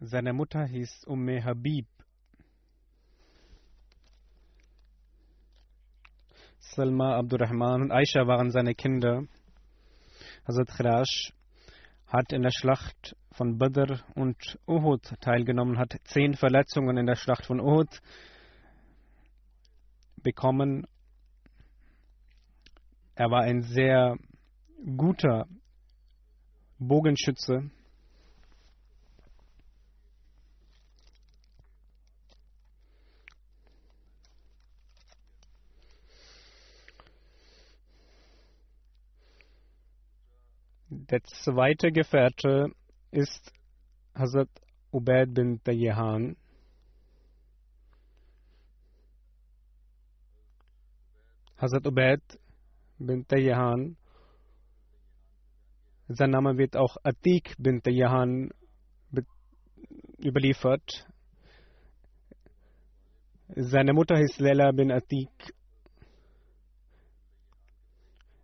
[0.00, 1.86] Seine Mutter hieß Umme Habib.
[6.58, 9.22] Salma Abdurrahman und Aisha waren seine Kinder.
[10.46, 11.32] Hazrat Khirash
[12.06, 17.46] hat in der Schlacht von Badr und Uhud teilgenommen, hat zehn Verletzungen in der Schlacht
[17.46, 18.02] von Uhud
[20.22, 20.86] bekommen.
[23.14, 24.18] Er war ein sehr
[24.96, 25.46] guter
[26.78, 27.70] Bogenschütze.
[40.88, 42.72] Der zweite Gefährte
[43.10, 43.52] ist
[44.14, 44.48] Hazrat
[44.90, 46.36] Ubaid bin Tayyihan.
[51.56, 52.22] Hazrat Ubaid
[52.98, 53.96] bin Tayyihan.
[56.08, 58.50] Sein Name wird auch Atik bin Tayyihan
[60.24, 61.06] überliefert.
[63.48, 65.30] Seine Mutter hieß Lela bin Atik.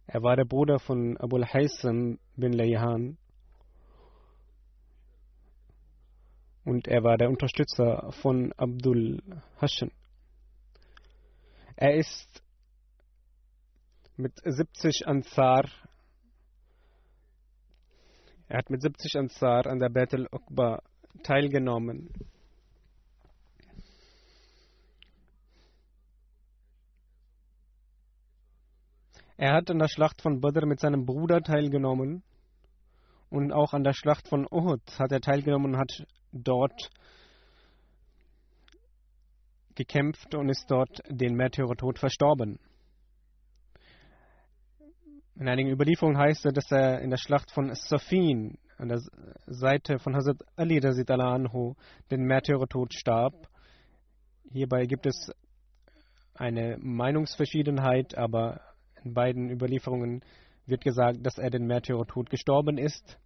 [0.06, 3.16] Er war der Bruder von Abul Haysam bin Layhan
[6.64, 9.22] und er war der Unterstützer von Abdul
[9.60, 9.90] Hassan.
[11.76, 12.42] Er ist
[14.16, 15.64] mit 70 Ansar
[18.52, 20.82] er hat mit 70 Ansar an der Battle Uqba
[21.22, 22.10] teilgenommen.
[29.38, 32.22] Er hat an der Schlacht von Badr mit seinem Bruder teilgenommen
[33.30, 36.90] und auch an der Schlacht von Uhud hat er teilgenommen und hat dort
[39.76, 42.58] gekämpft und ist dort den Märtyrertod verstorben.
[45.34, 49.00] In einigen Überlieferungen heißt es, dass er in der Schlacht von Safin an der
[49.46, 51.74] Seite von Hazrat Ali anhu
[52.10, 53.48] den Märtyrertod starb.
[54.50, 55.32] Hierbei gibt es
[56.34, 58.60] eine Meinungsverschiedenheit, aber
[59.02, 60.22] in beiden Überlieferungen
[60.66, 63.18] wird gesagt, dass er den Märtyrertod gestorben ist.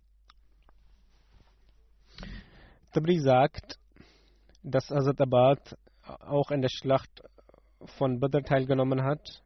[2.93, 3.81] Tabri sagt,
[4.62, 7.22] dass Hazrat Abad auch in der Schlacht
[7.99, 9.43] von Badr teilgenommen hat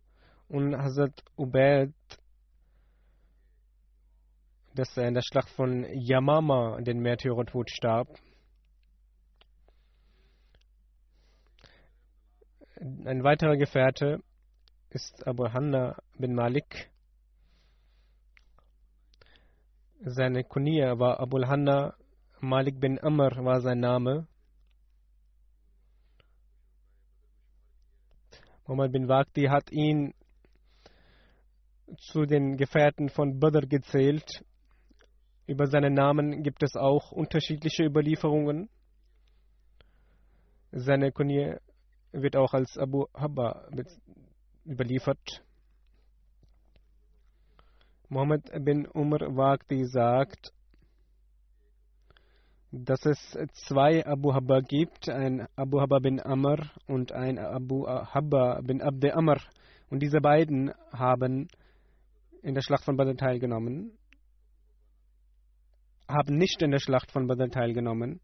[0.49, 1.95] und Hazrat Ubaid,
[4.75, 8.09] dass er in der Schlacht von Yamama den Märtyrertod starb.
[12.77, 14.23] Ein weiterer Gefährte
[14.91, 16.91] ist Abu Hanna bin Malik.
[20.01, 21.95] Seine Kunia war Abu Hanna,
[22.41, 24.27] Malik bin Amr war sein Name.
[28.67, 30.15] Muhammad bin Waqti hat ihn
[31.99, 34.45] zu den Gefährten von Badr gezählt.
[35.51, 38.69] Über seinen Namen gibt es auch unterschiedliche Überlieferungen.
[40.71, 41.57] Seine Kunie
[42.13, 43.69] wird auch als Abu Habba
[44.65, 45.43] überliefert.
[48.09, 50.53] Mohammed bin Umar Waqti sagt,
[52.71, 53.37] dass es
[53.67, 59.15] zwei Abu Habba gibt, ein Abu Habba bin Amr und ein Abu Habba bin Abde
[59.15, 59.39] Amr.
[59.89, 61.49] Und diese beiden haben
[62.41, 63.99] in der Schlacht von Badr teilgenommen,
[66.13, 68.21] haben nicht in der Schlacht von Badr teilgenommen.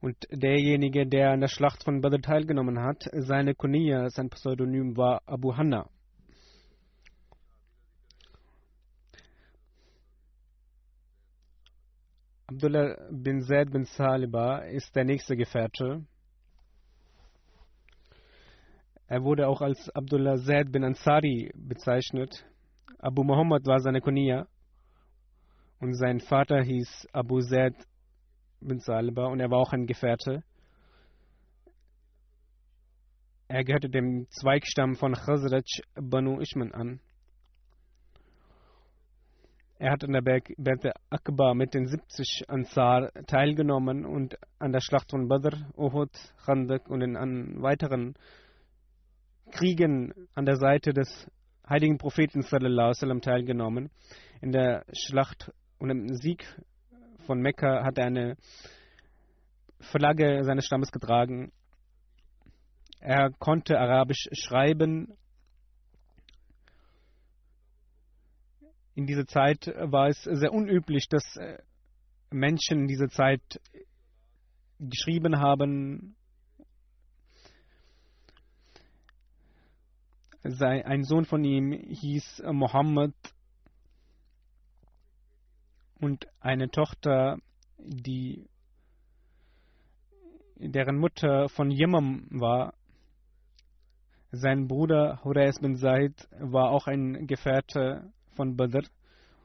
[0.00, 5.22] Und derjenige, der an der Schlacht von Badr teilgenommen hat, seine Kunia, sein Pseudonym war
[5.26, 5.88] Abu Hanna.
[12.46, 16.06] Abdullah bin Zaid bin Saliba ist der nächste Gefährte.
[19.06, 22.46] Er wurde auch als Abdullah Zaid bin Ansari bezeichnet.
[22.98, 24.46] Abu Muhammad war seine Kunia
[25.80, 27.74] und sein Vater hieß Abu Zaid
[28.60, 30.42] bin Saliba und er war auch ein Gefährte.
[33.46, 37.00] Er gehörte dem Zweigstamm von Khazraj Banu Ishman an.
[39.78, 40.50] Er hat an der Berg
[41.08, 46.10] Akbar mit den 70 Ansar teilgenommen und an der Schlacht von Badr, Uhud,
[46.44, 48.14] Khandak und in weiteren
[49.52, 51.30] Kriegen an der Seite des
[51.68, 53.90] heiligen Propheten sallam, teilgenommen.
[54.40, 56.46] In der Schlacht und im Sieg
[57.26, 58.36] von Mekka hat er eine
[59.80, 61.52] Flagge seines Stammes getragen.
[63.00, 65.14] Er konnte Arabisch schreiben.
[68.94, 71.58] In dieser Zeit war es sehr unüblich, dass äh,
[72.30, 73.60] Menschen in dieser Zeit
[74.80, 76.16] geschrieben haben.
[80.60, 83.12] Ein Sohn von ihm hieß Mohammed
[86.00, 87.36] und eine Tochter,
[87.76, 88.48] die
[90.56, 92.72] deren Mutter von Yemam war.
[94.30, 98.88] Sein Bruder Hurais bin Said war auch ein Gefährte von Badr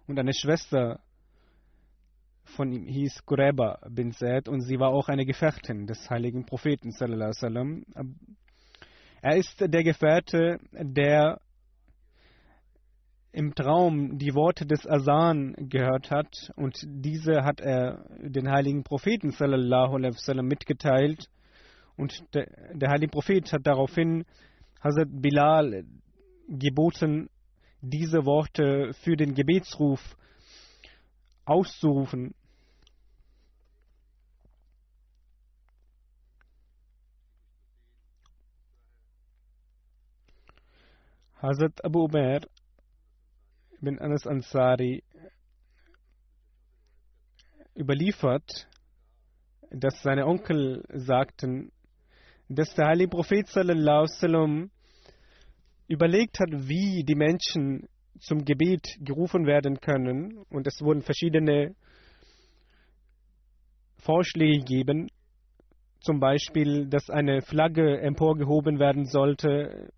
[0.07, 1.01] und eine Schwester
[2.45, 6.91] von ihm hieß Qureba bin Said und sie war auch eine Gefährtin des heiligen Propheten.
[9.23, 11.39] Er ist der Gefährte, der
[13.31, 19.31] im Traum die Worte des Asan gehört hat und diese hat er den heiligen Propheten
[19.31, 21.29] sallallahu alaihi wasallam mitgeteilt
[21.95, 24.25] und der, der heilige Prophet hat daraufhin
[24.83, 25.85] Hazrat Bilal
[26.49, 27.29] geboten,
[27.79, 30.01] diese Worte für den Gebetsruf
[31.45, 32.35] auszurufen.
[41.43, 42.39] Hazrat Abu Umair
[43.81, 45.03] bin Anas Ansari
[47.75, 48.69] überliefert,
[49.69, 51.73] dass seine Onkel sagten,
[52.47, 54.71] dass der heilige Prophet sallam
[55.89, 57.89] überlegt hat, wie die Menschen
[58.21, 60.45] zum Gebet gerufen werden können.
[60.49, 61.75] Und es wurden verschiedene
[63.97, 65.09] Vorschläge gegeben,
[65.99, 69.91] zum Beispiel, dass eine Flagge emporgehoben werden sollte,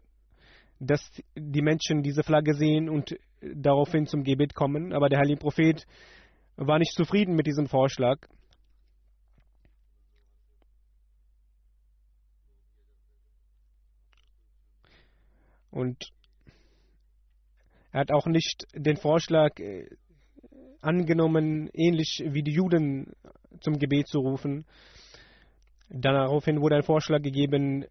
[0.80, 1.02] dass
[1.36, 4.94] die Menschen diese Flagge sehen und daraufhin zum Gebet kommen.
[4.94, 5.86] Aber der heilige Prophet
[6.58, 8.18] war nicht zufrieden mit diesem Vorschlag.
[15.72, 16.10] Und
[17.92, 19.90] er hat auch nicht den Vorschlag äh,
[20.82, 23.14] angenommen, ähnlich wie die Juden
[23.60, 24.66] zum Gebet zu rufen.
[25.90, 27.86] Daraufhin wurde ein Vorschlag gegeben,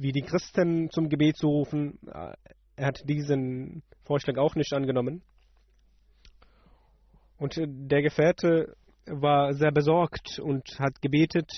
[0.00, 1.98] wie die Christen zum Gebet zu rufen.
[2.76, 5.22] Er hat diesen Vorschlag auch nicht angenommen.
[7.36, 11.50] Und der Gefährte war sehr besorgt und hat gebetet.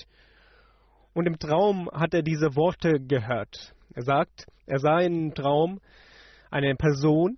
[1.13, 3.73] Und im Traum hat er diese Worte gehört.
[3.93, 5.79] Er sagt, er sah im Traum
[6.51, 7.37] eine Person,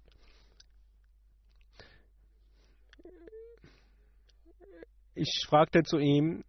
[5.14, 6.44] ich fragte zu ihm,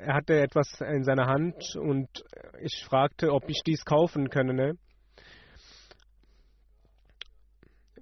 [0.00, 2.08] er hatte etwas in seiner Hand und
[2.62, 4.78] ich fragte, ob ich dies kaufen könne,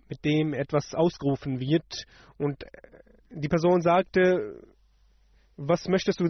[0.08, 2.06] mit dem etwas ausgerufen wird.
[2.38, 2.64] Und
[3.30, 4.62] die Person sagte,
[5.56, 6.28] was möchtest du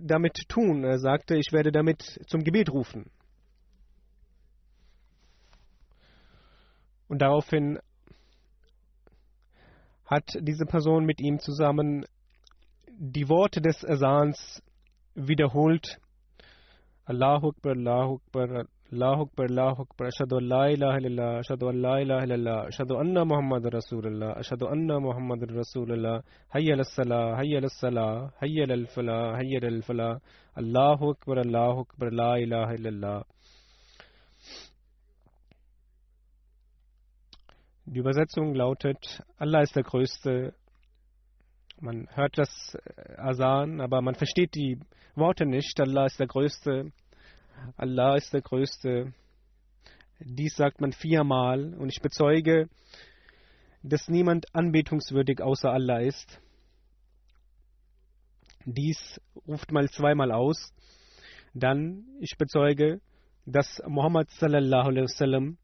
[0.00, 0.84] damit tun?
[0.84, 3.10] Er sagte, ich werde damit zum Gebet rufen.
[7.08, 7.80] Und daraufhin
[10.06, 12.06] hat diese Person mit ihm zusammen
[12.88, 14.62] die Worte des Asans
[15.14, 15.86] wiederholt.
[17.06, 21.82] Allahu Akbar, Allahu Akbar, Allahu Akbar, Allahu Akbar, Ashadu an la ilaha illallah, Ashadu an
[21.82, 26.22] la ilaha illallah, Ashadu anna Muhammad Rasulullah, Ashadu anna Muhammad Rasulullah,
[26.54, 30.20] Hayya al salah, Hayya al salah, Hayya al falah, Hayya al falah,
[30.56, 33.24] Allahu Akbar, Allahu Akbar, la ilaha illallah.
[37.86, 40.54] Die Übersetzung lautet, Allah ist der Größte.
[41.82, 42.76] Man hört das
[43.16, 44.78] Asan, aber man versteht die
[45.14, 45.80] Worte nicht.
[45.80, 46.92] Allah ist der Größte.
[47.78, 49.14] Allah ist der Größte.
[50.18, 52.68] Dies sagt man viermal und ich bezeuge,
[53.82, 56.38] dass niemand anbetungswürdig außer Allah ist.
[58.66, 59.18] Dies
[59.48, 60.74] ruft mal zweimal aus.
[61.54, 63.00] Dann, ich bezeuge,
[63.46, 65.56] dass Muhammad sallallahu alaihi wasallam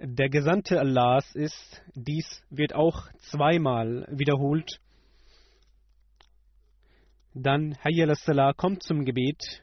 [0.00, 1.82] der Gesandte Allahs ist.
[1.94, 4.80] Dies wird auch zweimal wiederholt.
[7.34, 9.62] Dann, Hayya al-Salah kommt zum Gebet.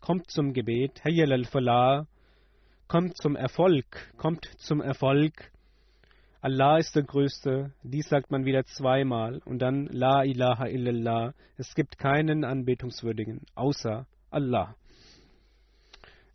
[0.00, 1.02] Kommt zum Gebet.
[1.04, 2.06] Hayya al-Falah
[2.88, 4.12] kommt zum Erfolg.
[4.16, 5.50] Kommt zum Erfolg.
[6.40, 7.72] Allah ist der Größte.
[7.82, 9.40] Dies sagt man wieder zweimal.
[9.44, 11.34] Und dann La ilaha illallah.
[11.56, 14.76] Es gibt keinen Anbetungswürdigen außer Allah.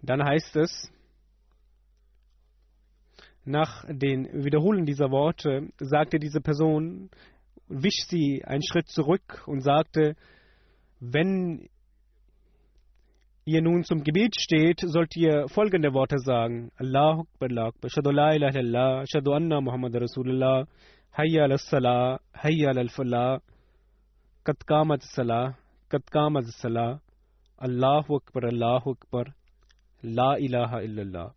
[0.02, 0.92] Dann heißt es,
[3.46, 7.10] nach den Wiederholen dieser Worte sagte diese Person,
[7.68, 10.16] wich sie einen Schritt zurück und sagte,
[11.00, 11.70] wenn
[13.46, 16.72] ihr nun zum Gebet steht, sollt ihr folgende Worte sagen.
[16.78, 20.68] Allahu Akbar, Allahu Akbar, Shadu la ilaha illallah, Shadu anna Muhammad Rasulullah,
[21.18, 23.42] Hayya al salah, Hayya al falah,
[24.44, 25.58] Kat qamat salah,
[25.90, 27.00] Kat qamat salah,
[27.58, 29.34] Allahu Akbar, Allahu Akbar,
[30.04, 31.34] La ilaha illallah.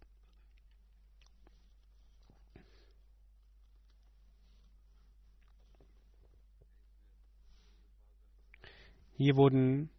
[9.16, 9.90] Hier wurden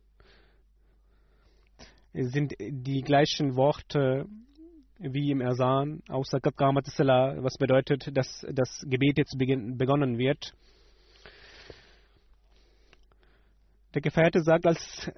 [2.13, 4.25] sind die gleichen Worte
[4.99, 6.39] wie im Ersan, außer
[6.83, 10.53] Salah, was bedeutet, dass das Gebet jetzt begonnen wird.
[13.93, 15.09] Der Gefährte sagt, als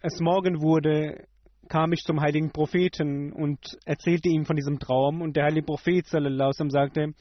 [0.00, 1.26] es morgen wurde,
[1.68, 5.22] kam ich zum heiligen Propheten und erzählte ihm von diesem Traum.
[5.22, 7.14] Und der heilige Prophet sagte,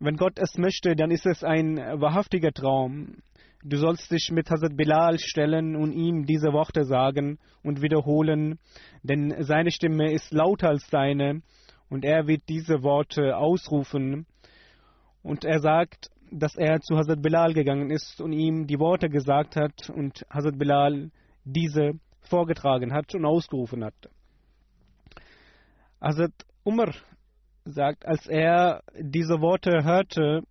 [0.00, 3.18] wenn Gott es möchte, dann ist es ein wahrhaftiger Traum.
[3.64, 8.58] Du sollst dich mit Hazrat Bilal stellen und ihm diese Worte sagen und wiederholen,
[9.04, 11.42] denn seine Stimme ist lauter als deine
[11.88, 14.26] und er wird diese Worte ausrufen.
[15.22, 19.54] Und er sagt, dass er zu Hazrat Bilal gegangen ist und ihm die Worte gesagt
[19.54, 21.12] hat und Hazrat Bilal
[21.44, 21.92] diese
[22.22, 23.94] vorgetragen hat und ausgerufen hat.
[26.00, 26.32] Hazrat
[26.64, 26.92] Umar
[27.64, 30.42] sagt, als er diese Worte hörte,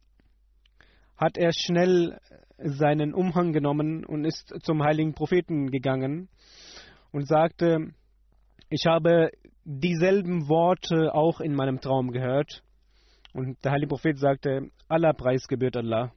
[1.17, 2.17] hat er schnell
[2.63, 6.29] seinen Umhang genommen und ist zum heiligen Propheten gegangen
[7.11, 7.93] und sagte,
[8.69, 9.31] ich habe
[9.63, 12.63] dieselben Worte auch in meinem Traum gehört.
[13.33, 16.11] Und der heilige Prophet sagte, aller Preis gebührt Allah.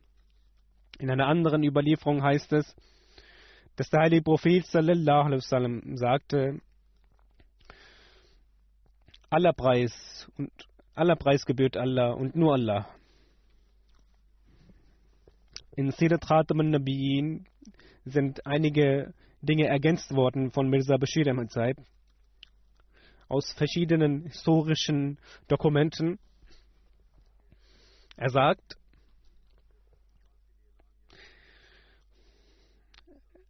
[0.98, 2.74] In einer anderen Überlieferung heißt es,
[3.76, 6.60] dass der heilige Prophet sallallahu alaihi wasallam sagte,
[9.30, 10.50] aller Preis und
[10.94, 12.88] aller Preis gebührt Allah und nur Allah.
[15.76, 17.46] In Sirat Khatam al-Nabiyin
[18.04, 19.12] sind einige
[19.42, 21.78] Dinge ergänzt worden von Mirza Bashir Ahmad Saib
[23.28, 26.20] aus verschiedenen historischen Dokumenten.
[28.16, 28.78] Er sagt,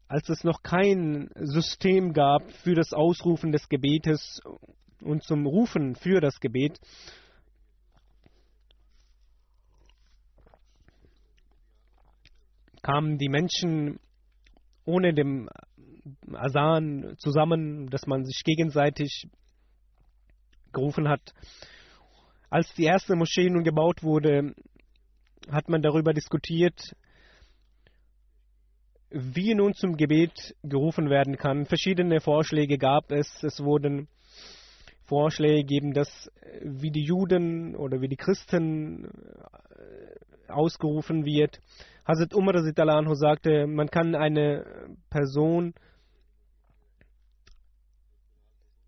[0.08, 4.40] als es noch kein System gab für das Ausrufen des Gebetes
[5.02, 6.80] und zum Rufen für das Gebet,
[12.84, 13.98] kamen die Menschen
[14.84, 15.48] ohne dem
[16.34, 19.26] Asan zusammen, dass man sich gegenseitig
[20.72, 21.32] gerufen hat.
[22.50, 24.54] Als die erste Moschee nun gebaut wurde,
[25.50, 26.94] hat man darüber diskutiert,
[29.10, 31.64] wie nun zum Gebet gerufen werden kann.
[31.64, 33.42] Verschiedene Vorschläge gab es.
[33.42, 34.08] Es wurden
[35.06, 36.30] Vorschläge gegeben, dass
[36.62, 39.10] wie die Juden oder wie die Christen
[40.48, 41.60] ausgerufen wird.
[42.06, 45.74] Hazrat Umar anhu sagte, man kann eine Person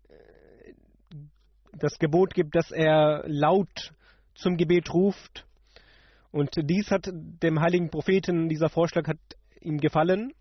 [0.07, 0.73] äh,
[1.73, 3.93] das Gebot gibt, dass er laut
[4.35, 5.45] zum Gebet ruft.
[6.31, 9.17] Und dies hat dem heiligen Propheten, dieser Vorschlag hat
[9.61, 10.33] ihm gefallen.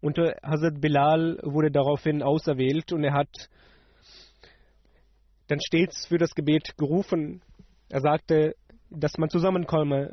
[0.00, 3.48] Und Hazrat Bilal wurde daraufhin auserwählt und er hat
[5.48, 7.42] dann stets für das Gebet gerufen.
[7.88, 8.54] Er sagte,
[8.90, 10.10] dass man zusammenkommen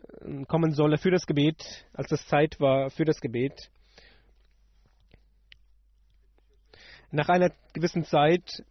[0.48, 3.70] kommen solle für das Gebet, als es Zeit war für das Gebet.
[7.12, 8.64] Nach einer gewissen Zeit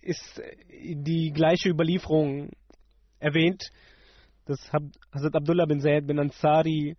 [0.00, 2.50] ist die gleiche Überlieferung
[3.18, 3.70] erwähnt,
[4.46, 6.96] dass Hazrat Abdullah bin Zayd bin Ansari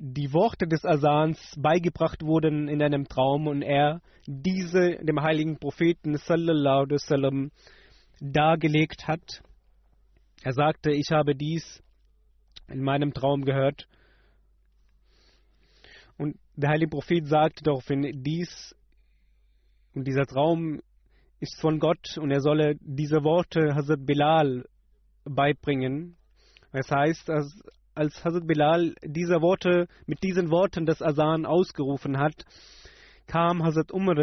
[0.00, 6.16] die Worte des Asans beigebracht wurden in einem Traum und er diese dem heiligen Propheten
[6.16, 7.50] sallallahu alaihi wasallam
[8.20, 9.42] dargelegt hat
[10.42, 11.82] Er sagte, ich habe dies
[12.68, 13.88] in meinem Traum gehört.
[16.16, 18.74] Und der heilige Prophet sagte daraufhin, dies
[19.94, 20.80] und dieser Traum
[21.40, 24.64] ist von Gott und er solle diese Worte Hazrat Bilal
[25.24, 26.16] beibringen.
[26.72, 27.60] Das heißt, als,
[27.94, 32.44] als Hazrat Bilal diese Worte, mit diesen Worten das Asan ausgerufen hat,
[33.26, 34.16] kam Hazrat Umar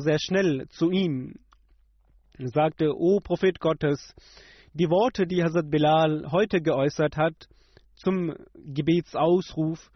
[0.00, 1.34] sehr schnell zu ihm
[2.38, 4.14] sagte, O Prophet Gottes,
[4.72, 7.48] die Worte, die Hazrat Bilal heute geäußert hat,
[7.94, 9.90] zum Gebetsausruf,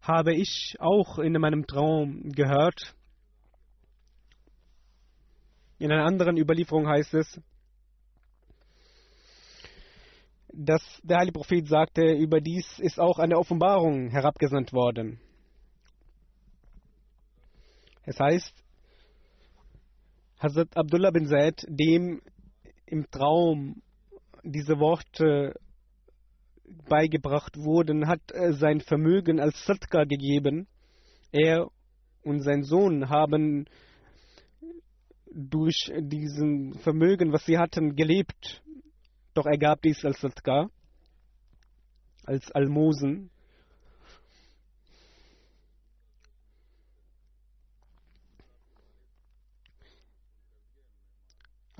[0.00, 2.94] habe ich auch in meinem Traum gehört.
[5.78, 7.40] In einer anderen Überlieferung heißt es,
[10.52, 15.18] dass der heilige Prophet sagte, überdies ist auch eine Offenbarung herabgesandt worden.
[18.04, 18.61] Es heißt,
[20.42, 22.20] Hazrat Abdullah bin Zaid, dem
[22.86, 23.80] im Traum
[24.42, 25.54] diese Worte
[26.88, 28.22] beigebracht wurden, hat
[28.58, 30.66] sein Vermögen als Sadqa gegeben.
[31.30, 31.68] Er
[32.24, 33.66] und sein Sohn haben
[35.32, 38.64] durch diesen Vermögen, was sie hatten, gelebt.
[39.34, 40.70] Doch er gab dies als Sadqa,
[42.24, 43.30] als Almosen.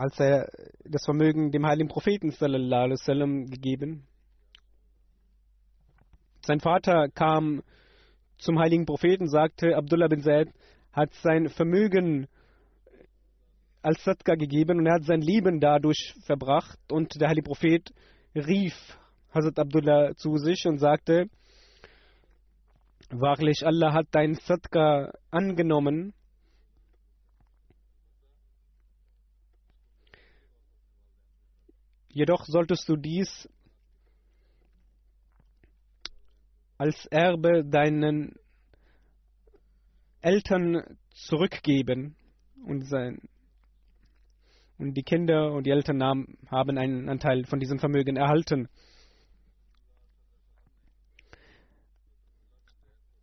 [0.02, 0.48] Als er
[0.82, 4.02] das Vermögen dem heiligen Propheten sallam, gegeben.
[6.44, 7.62] Sein Vater kam
[8.36, 10.48] zum heiligen Propheten, sagte, Abdullah bin Zaid
[10.92, 12.26] hat sein Vermögen
[13.82, 16.80] als Sadqa gegeben und er hat sein Leben dadurch verbracht.
[16.90, 17.88] Und der heilige Prophet
[18.34, 18.74] rief
[19.32, 21.28] Hazrat Abdullah zu sich und sagte,
[23.10, 26.12] Wahrlich, Allah hat dein Sadqa angenommen.
[32.12, 33.48] Jedoch solltest du dies
[36.76, 38.34] als Erbe deinen
[40.20, 42.14] Eltern zurückgeben
[42.64, 43.20] und sein
[44.78, 48.68] und die Kinder und die Eltern haben einen Anteil von diesem Vermögen erhalten.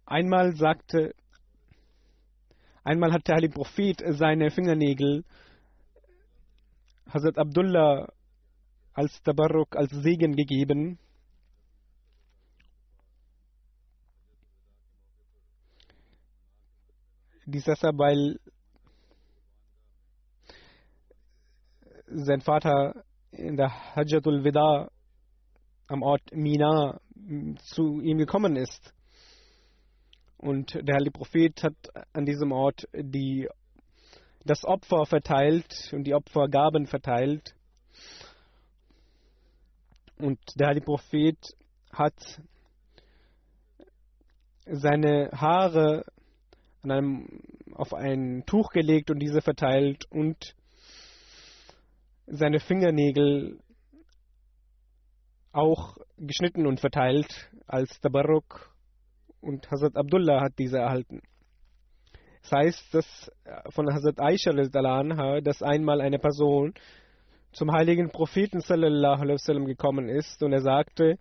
[0.06, 1.14] Einmal sagte,
[2.84, 5.26] einmal hat der heilige Prophet seine Fingernägel
[7.12, 8.08] Hazrat Abdullah
[8.94, 11.00] als Tabarruk, als Segen gegeben.
[17.46, 18.40] Dies deshalb, weil
[22.08, 24.90] sein Vater in der Hajjatul Wida
[25.88, 27.00] am Ort Mina
[27.74, 28.94] zu ihm gekommen ist.
[30.38, 31.76] Und der Heilige Prophet hat
[32.14, 33.50] an diesem Ort die,
[34.46, 37.56] das Opfer verteilt und die Opfergaben verteilt.
[40.20, 41.38] Und der Heilige Prophet
[41.94, 42.14] hat
[44.66, 46.04] seine Haare
[46.84, 47.42] einem,
[47.74, 50.56] auf ein Tuch gelegt und diese verteilt und
[52.28, 53.60] seine Fingernägel
[55.52, 58.76] auch geschnitten und verteilt als Tabarruk
[59.42, 61.22] und Hazrat Abdullah hat diese erhalten.
[62.42, 63.32] Das heißt, dass
[63.70, 64.52] von Hazrat Aisha
[65.42, 66.74] dass einmal eine Person
[67.52, 71.18] zum heiligen Propheten sallallahu alaihi wasallam gekommen ist und er sagte,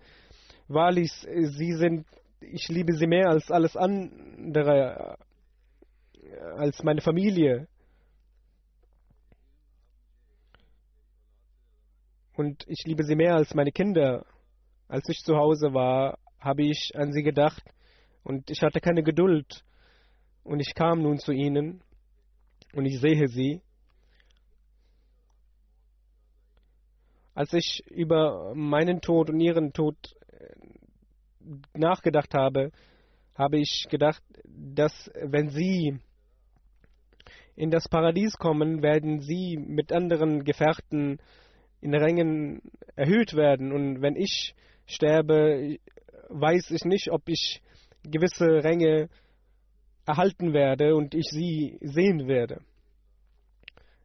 [0.69, 2.07] wahrlich, sie sind,
[2.41, 5.17] ich liebe sie mehr als alles andere,
[6.57, 7.69] als meine Familie.
[12.39, 14.25] und ich liebe sie mehr als meine Kinder.
[14.87, 17.63] Als ich zu Hause war, habe ich an sie gedacht
[18.23, 19.65] und ich hatte keine Geduld.
[20.45, 21.83] Und ich kam nun zu ihnen
[22.75, 23.61] und ich sehe sie.
[27.39, 29.95] Als ich über meinen Tod und ihren Tod
[30.33, 32.73] äh, nachgedacht habe,
[33.37, 36.01] habe ich gedacht, dass wenn sie
[37.55, 41.19] in das Paradies kommen, werden sie mit anderen Gefährten
[41.81, 42.61] in Rängen
[42.97, 43.71] erhöht werden.
[43.73, 45.79] Und wenn ich sterbe,
[46.31, 47.63] weiß ich nicht, ob ich
[48.03, 49.11] gewisse Ränge
[50.07, 52.63] erhalten werde und ich sie sehen werde.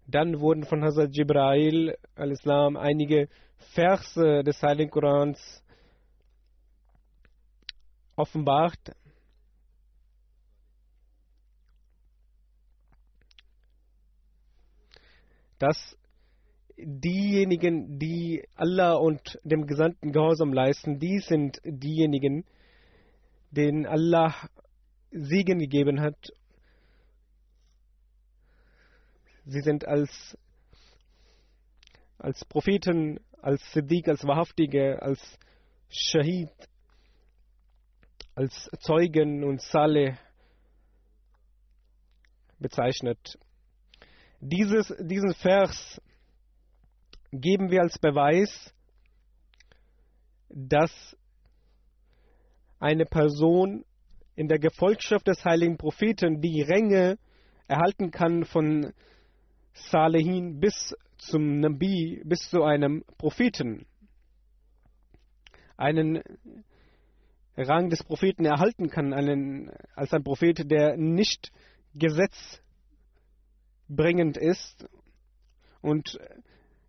[0.06, 3.30] Dann wurden von Hazrat Jibrail al-Islam einige
[3.74, 5.64] Verse des Heiligen Korans
[8.16, 8.96] offenbart.
[15.64, 15.98] dass
[16.78, 22.44] diejenigen, die Allah und dem Gesandten Gehorsam leisten, die sind diejenigen,
[23.52, 24.36] denen Allah
[25.12, 26.34] Segen gegeben hat.
[29.46, 30.38] Sie sind als
[32.24, 35.20] als Propheten, als Siddiq, als Wahrhaftige, als
[35.90, 36.50] Shahid,
[38.34, 40.16] als Zeugen und Saleh
[42.60, 43.38] bezeichnet.
[44.40, 46.02] Dieses, diesen Vers
[47.32, 48.74] geben wir als Beweis,
[50.50, 51.18] dass
[52.80, 53.84] eine Person
[54.36, 57.18] in der Gefolgschaft des heiligen Propheten die Ränge
[57.68, 58.94] erhalten kann von
[59.74, 63.86] Salehin bis zum Nabi, bis zu einem Propheten.
[65.78, 66.22] Einen
[67.56, 71.52] Rang des Propheten erhalten kann, einen, als ein Prophet, der nicht
[71.94, 74.88] gesetzbringend ist.
[75.82, 76.20] Und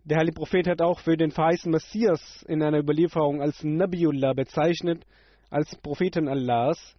[0.04, 5.06] der heilige Prophet hat auch für den verheißenen Messias in einer Überlieferung als Nabiullah bezeichnet,
[5.50, 6.96] als Propheten Allahs.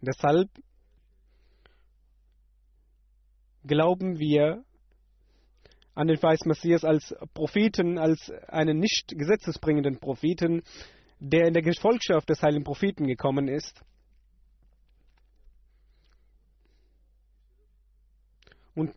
[0.00, 0.48] Deshalb
[3.64, 4.64] glauben wir
[5.94, 10.62] an den verheißenen Messias als Propheten, als einen nicht gesetzesbringenden Propheten,
[11.18, 13.82] der in der Gefolgschaft des heiligen Propheten gekommen ist.
[18.74, 18.94] Und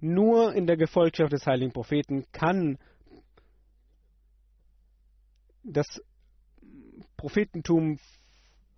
[0.00, 2.78] nur in der Gefolgschaft des heiligen Propheten kann
[5.62, 5.86] das
[7.18, 7.98] Prophetentum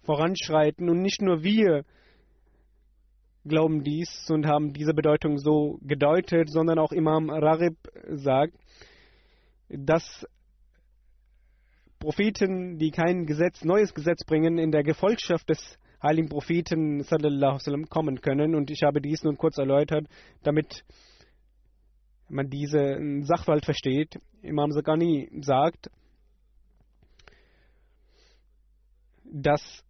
[0.02, 1.84] voranschreiten und nicht nur wir
[3.44, 7.76] glauben dies und haben diese Bedeutung so gedeutet, sondern auch Imam Rarib
[8.08, 8.54] sagt,
[9.68, 10.26] dass
[11.98, 18.20] Propheten, die kein Gesetz, neues Gesetz bringen, in der Gefolgschaft des heiligen Propheten sallam, kommen
[18.20, 18.54] können.
[18.54, 20.06] Und ich habe dies nun kurz erläutert,
[20.42, 20.84] damit
[22.28, 24.18] man diese Sachverhalt versteht.
[24.42, 25.90] Imam Zakani sagt,
[29.24, 29.84] dass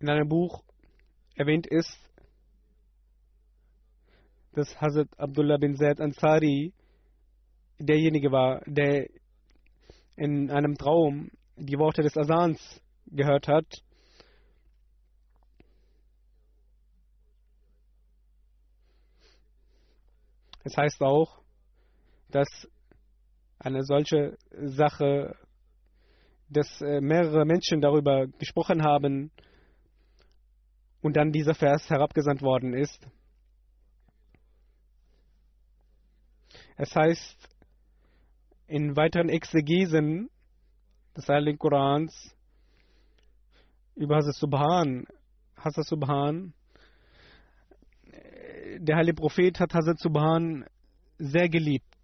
[0.00, 0.62] in einem Buch
[1.34, 1.98] erwähnt ist,
[4.52, 6.72] dass Hazrat Abdullah bin Zaid Ansari
[7.78, 9.08] derjenige war, der
[10.16, 13.66] in einem Traum die Worte des Asans gehört hat.
[20.64, 21.42] Es heißt auch,
[22.30, 22.48] dass
[23.58, 25.36] eine solche Sache,
[26.48, 29.30] dass äh, mehrere Menschen darüber gesprochen haben
[31.06, 33.08] und dann dieser Vers herabgesandt worden ist.
[36.76, 37.48] Es heißt
[38.66, 40.28] in weiteren Exegesen
[41.16, 42.34] des Heiligen Korans
[43.94, 45.06] über Hazrat Subhan,
[45.56, 46.52] Hazrat Subhan,
[48.78, 50.64] der heilige Prophet hat Hazrat Subhan
[51.18, 51.95] sehr geliebt.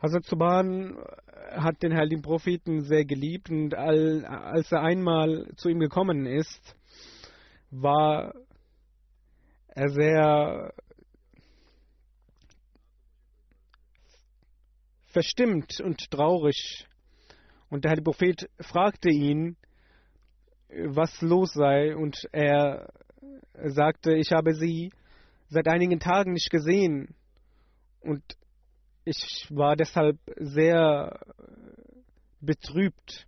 [0.00, 0.98] Hazrat Subhan
[1.52, 6.76] hat den heiligen Propheten sehr geliebt und als er einmal zu ihm gekommen ist,
[7.70, 8.34] war
[9.68, 10.74] er sehr
[15.06, 16.86] verstimmt und traurig.
[17.70, 19.56] Und der heilige Prophet fragte ihn,
[20.68, 22.92] was los sei, und er
[23.54, 24.92] sagte, ich habe sie
[25.48, 27.14] seit einigen Tagen nicht gesehen.
[28.00, 28.22] Und
[29.04, 31.20] ich war deshalb sehr
[32.40, 33.26] betrübt.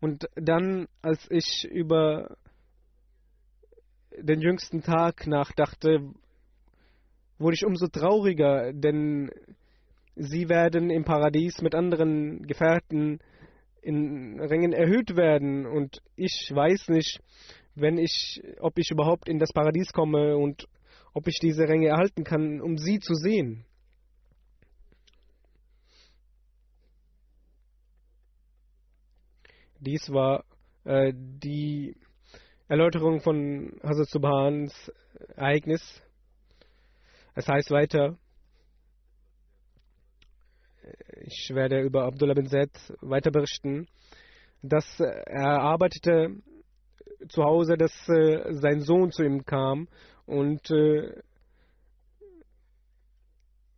[0.00, 2.36] Und dann, als ich über
[4.18, 6.12] den jüngsten Tag nachdachte,
[7.38, 9.30] wurde ich umso trauriger, denn
[10.14, 13.20] sie werden im Paradies mit anderen Gefährten
[13.82, 17.20] in Rängen erhöht werden und ich weiß nicht,
[17.74, 20.66] wenn ich, ob ich überhaupt in das Paradies komme und
[21.12, 23.64] ob ich diese Ränge erhalten kann, um sie zu sehen.
[29.86, 30.44] Dies war
[30.84, 31.96] äh, die
[32.66, 34.92] Erläuterung von Hazrat Subhans
[35.36, 36.02] Ereignis.
[37.36, 38.18] Es heißt weiter,
[41.22, 42.70] ich werde über Abdullah bin Zaid
[43.00, 43.86] weiter berichten,
[44.60, 46.34] dass er arbeitete
[47.28, 49.86] zu Hause, dass äh, sein Sohn zu ihm kam
[50.26, 51.22] und äh,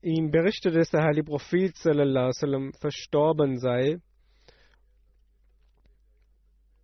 [0.00, 4.00] ihm berichtete, dass der heilige Prophet sallam, verstorben sei.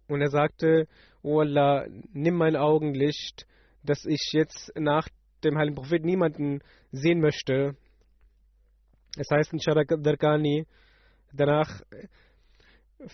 [0.08, 0.86] Und er sagte,
[1.22, 3.46] O Allah, nimm mein Augenlicht,
[3.82, 5.08] dass ich jetzt nach
[5.42, 7.76] dem heiligen Prophet niemanden sehen möchte.
[9.16, 10.66] Es heißt in Sharadarkani,
[11.32, 11.82] danach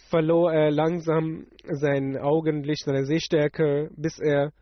[0.09, 4.53] verlor er langsam sein Augenlicht, seine Sehstärke, bis er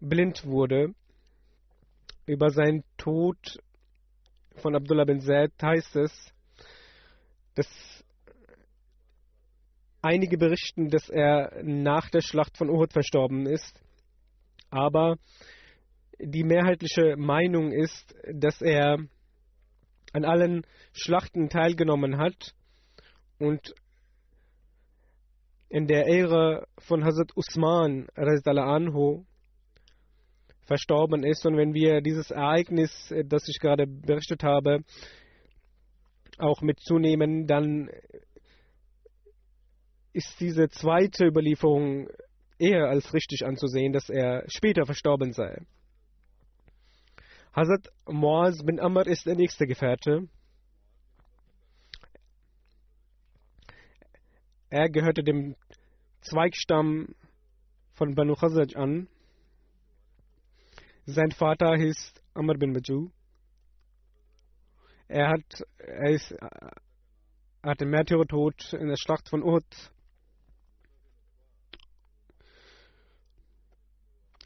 [0.00, 0.94] blind wurde.
[2.26, 3.58] Über seinen Tod
[4.56, 6.32] von Abdullah bin Zaid heißt es,
[7.54, 8.03] dass
[10.04, 13.80] einige berichten, dass er nach der Schlacht von Uhud verstorben ist.
[14.70, 15.16] Aber
[16.18, 18.98] die mehrheitliche Meinung ist, dass er
[20.12, 22.54] an allen Schlachten teilgenommen hat
[23.38, 23.74] und
[25.68, 29.24] in der Ehre von Hazrat Usman anhu
[30.66, 31.44] verstorben ist.
[31.46, 34.84] Und wenn wir dieses Ereignis, das ich gerade berichtet habe,
[36.38, 37.88] auch mitzunehmen, dann
[40.14, 42.08] ist diese zweite Überlieferung
[42.58, 45.66] eher als richtig anzusehen, dass er später verstorben sei.
[47.52, 50.28] Hazrat Muaz bin Amr ist der nächste Gefährte.
[54.70, 55.56] Er gehörte dem
[56.20, 57.14] Zweigstamm
[57.92, 59.08] von Banu Khazraj an.
[61.06, 63.10] Sein Vater hieß Amr bin Maju.
[65.08, 66.72] Er hat, er ist, er
[67.62, 69.64] hat den Märtyrertod in der Schlacht von Uhud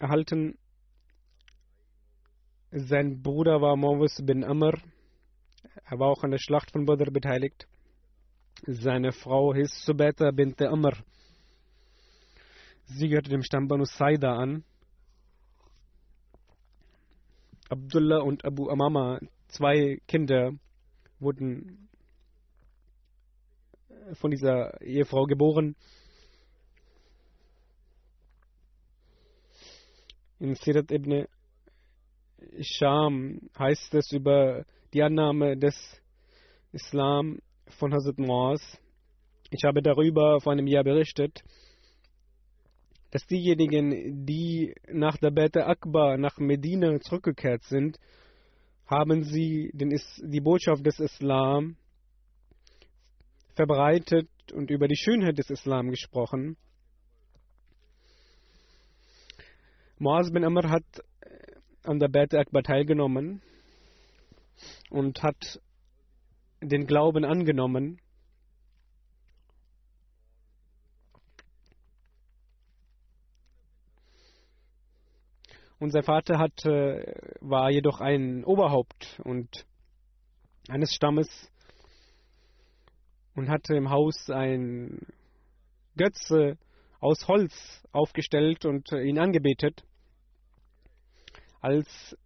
[0.00, 0.58] erhalten.
[2.70, 4.74] Sein Bruder war Mawis bin Amr.
[5.84, 7.66] Er war auch an der Schlacht von Badr beteiligt.
[8.66, 10.92] Seine Frau hieß Subeta bint Amr.
[12.84, 14.64] Sie gehörte dem Stamm Banu Saida an.
[17.68, 20.52] Abdullah und Abu Amama, zwei Kinder,
[21.18, 21.88] wurden
[24.14, 25.76] von dieser Ehefrau geboren.
[30.40, 31.26] In Sirat ibn
[32.60, 35.74] Sham heißt es über die Annahme des
[36.70, 37.40] Islam
[37.78, 38.60] von Hazrat Muaz.
[39.50, 41.42] Ich habe darüber vor einem Jahr berichtet,
[43.10, 47.98] dass diejenigen, die nach der Bete Akbar nach Medina zurückgekehrt sind,
[48.86, 51.76] haben sie den, die Botschaft des Islam
[53.56, 56.56] verbreitet und über die Schönheit des Islam gesprochen.
[60.00, 60.84] Muaz bin Amr hat
[61.82, 63.42] an der Beit Akbar teilgenommen
[64.90, 65.60] und hat
[66.60, 68.00] den Glauben angenommen.
[75.80, 79.66] Und sein Vater hat, war jedoch ein Oberhaupt und
[80.68, 81.50] eines Stammes
[83.34, 85.08] und hatte im Haus ein
[85.96, 86.56] Götze
[87.00, 89.87] aus Holz aufgestellt und ihn angebetet
[91.60, 92.16] als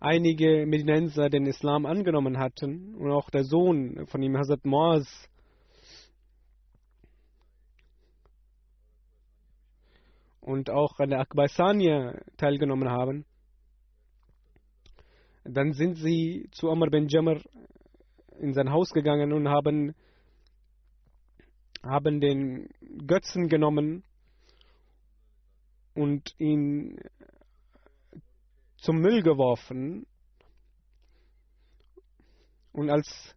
[0.00, 5.28] einige Medinenser den Islam angenommen hatten und auch der Sohn von ihm, Hazrat Moaz,
[10.44, 13.24] und auch an der Akbaisania teilgenommen haben,
[15.44, 17.40] dann sind sie zu Omar bin Jamr
[18.38, 19.94] in sein Haus gegangen und haben,
[21.82, 22.68] haben den
[23.06, 24.04] Götzen genommen
[25.94, 26.98] und ihn
[28.84, 30.06] zum Müll geworfen.
[32.72, 33.34] Und als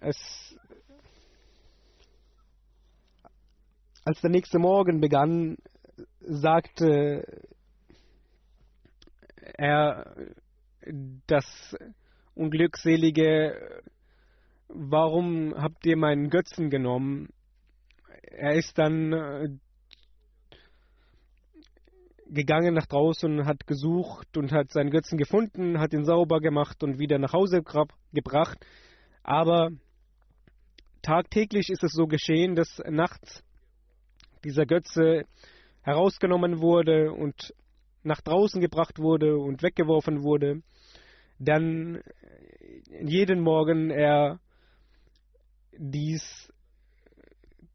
[0.00, 0.56] es
[4.04, 5.58] als der nächste Morgen begann,
[6.20, 7.42] sagte
[9.58, 10.16] er
[11.26, 11.76] das
[12.34, 13.82] Unglückselige,
[14.68, 17.28] warum habt ihr meinen Götzen genommen?
[18.22, 19.60] Er ist dann
[22.30, 26.98] gegangen nach draußen, hat gesucht und hat seinen Götzen gefunden, hat ihn sauber gemacht und
[26.98, 27.62] wieder nach Hause
[28.12, 28.58] gebracht.
[29.22, 29.70] Aber
[31.02, 33.42] tagtäglich ist es so geschehen, dass nachts
[34.44, 35.24] dieser Götze
[35.82, 37.54] herausgenommen wurde und
[38.02, 40.62] nach draußen gebracht wurde und weggeworfen wurde.
[41.38, 42.02] Dann
[43.00, 44.40] jeden Morgen er
[45.72, 46.52] dies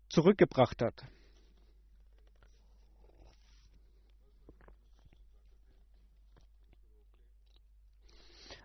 [0.09, 1.03] zurückgebracht hat.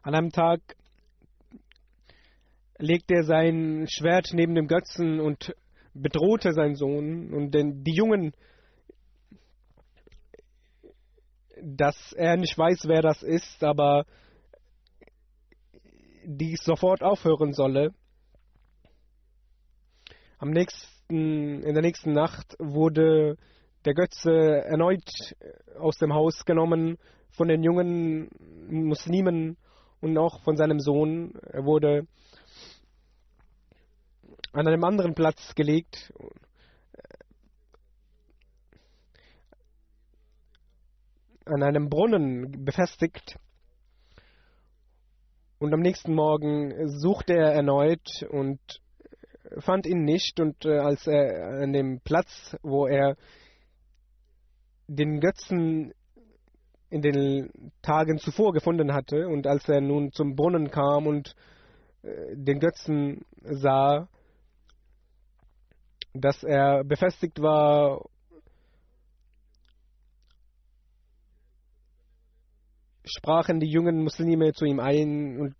[0.02, 0.60] An einem Tag
[2.78, 5.54] legte er sein Schwert neben dem Götzen und
[5.94, 7.34] bedrohte seinen Sohn.
[7.34, 8.32] Und denn die Jungen,
[11.62, 14.04] dass er nicht weiß, wer das ist, aber
[16.24, 17.92] dies sofort aufhören solle.
[20.38, 23.36] Am nächsten, in der nächsten Nacht wurde
[23.84, 25.10] der Götze erneut
[25.78, 26.98] aus dem Haus genommen
[27.30, 28.28] von den jungen
[28.68, 29.56] Muslimen
[30.00, 31.34] und auch von seinem Sohn.
[31.52, 32.06] Er wurde
[34.52, 36.12] an einem anderen Platz gelegt.
[41.48, 43.38] an einem Brunnen befestigt.
[45.58, 48.60] Und am nächsten Morgen suchte er erneut und
[49.58, 53.16] fand ihn nicht und äh, als er an dem Platz, wo er
[54.86, 55.92] den Götzen
[56.90, 57.50] in den
[57.82, 61.34] Tagen zuvor gefunden hatte und als er nun zum Brunnen kam und
[62.02, 64.08] äh, den Götzen sah,
[66.14, 68.00] dass er befestigt war
[73.08, 75.54] sprachen die jungen Muslime zu ihm ein und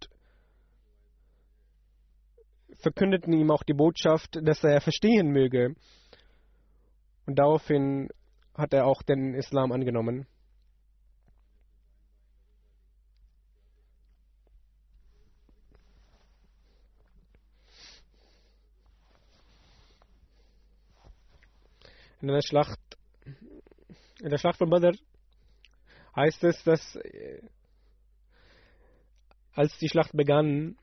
[2.81, 5.75] verkündeten ihm auch die Botschaft, dass er verstehen möge.
[7.27, 8.09] Und daraufhin
[8.55, 10.27] hat er auch den Islam angenommen.
[22.21, 22.81] In der Schlacht,
[24.21, 24.93] in der Schlacht von Badr
[26.17, 27.41] heißt es, dass äh,
[29.53, 30.77] als die Schlacht begann,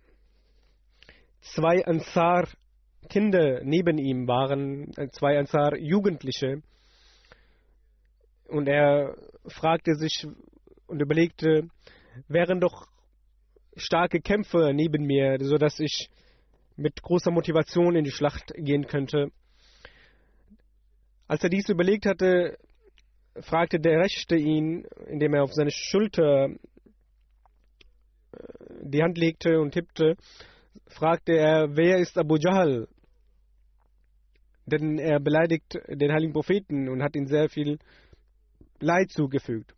[1.41, 2.47] zwei Ansar
[3.09, 6.61] Kinder neben ihm waren, äh, zwei Ansar Jugendliche.
[8.47, 9.15] Und er
[9.47, 10.25] fragte sich
[10.87, 11.67] und überlegte,
[12.27, 12.87] wären doch
[13.75, 16.09] starke Kämpfer neben mir, sodass ich
[16.77, 19.31] mit großer Motivation in die Schlacht gehen könnte.
[21.27, 22.57] Als er dies überlegt hatte,
[23.41, 26.57] fragte der Rechte ihn, indem er auf seine Schulter äh,
[28.81, 30.15] die Hand legte und tippte,
[30.87, 32.87] fragte er, wer ist Abu Jahl?
[34.67, 37.79] Denn er beleidigt den heiligen Propheten und hat ihm sehr viel
[38.79, 39.73] Leid zugefügt.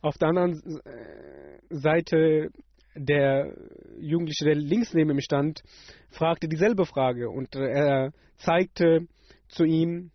[0.00, 2.50] Auf der anderen äh, Seite
[2.96, 3.54] der
[3.98, 5.62] Jugendliche, der links neben ihm stand,
[6.10, 9.06] fragte dieselbe Frage und er zeigte
[9.48, 10.10] zu ihm,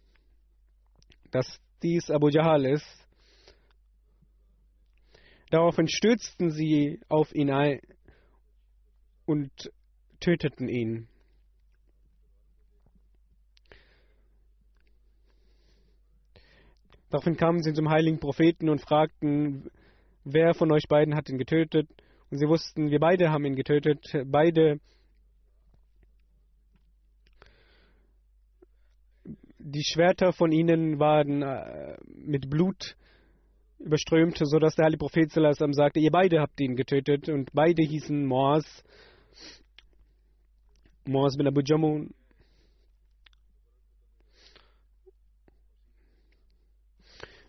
[1.32, 2.86] dass dies Abu Jahl ist.
[5.50, 7.82] Daraufhin stürzten sie auf ihn ein
[9.26, 9.52] und
[10.20, 11.08] töteten ihn.
[17.10, 19.70] Daraufhin kamen sie zum heiligen Propheten und fragten,
[20.24, 21.90] wer von euch beiden hat ihn getötet.
[22.34, 24.08] Sie wussten, wir beide haben ihn getötet.
[24.26, 24.80] Beide
[29.60, 32.96] die Schwerter von ihnen waren äh, mit Blut
[33.80, 38.26] überströmt, sodass der heilige Prophet Salasam sagte, ihr beide habt ihn getötet und beide hießen
[38.26, 38.66] Moaz,
[41.06, 42.14] Moaz bin Abu Jamun.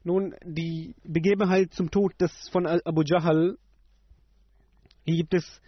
[0.02, 3.56] Nun, die Begebenheit zum Tod des von Abu Jahl,
[5.04, 5.60] hier gibt es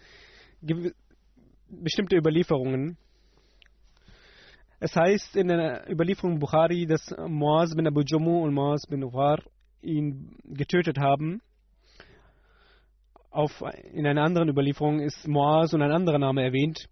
[1.68, 2.96] bestimmte Überlieferungen.
[4.80, 9.42] Es heißt in der Überlieferung Bukhari, dass Muaz bin Abu Jamu und Muaz bin Ughar
[9.82, 11.40] ihn getötet haben.
[13.30, 13.50] Auf,
[13.92, 16.88] in einer anderen Überlieferung ist Muaz und ein anderer Name erwähnt.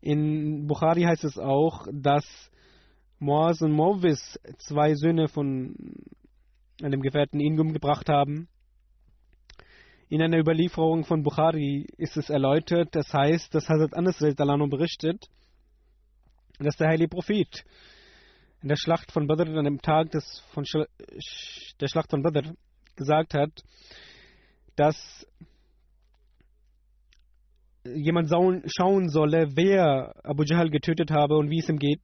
[0.00, 2.24] In Bukhari heißt es auch, dass
[3.18, 5.74] Muaz und Mowis zwei Söhne von
[6.82, 8.48] einem Gefährten ihn umgebracht haben.
[10.08, 15.28] In einer Überlieferung von Bukhari ist es erläutert, das heißt, dass Hazrat Anas berichtet,
[16.58, 17.64] dass der heilige Prophet
[18.62, 20.78] in der Schlacht von Badr, an dem Tag des, von Sch
[21.80, 22.54] der Schlacht von Badr,
[22.96, 23.50] gesagt hat,
[24.74, 25.26] dass
[27.84, 32.00] jemand schauen solle, wer Abu Jahl getötet habe und wie es ihm geht.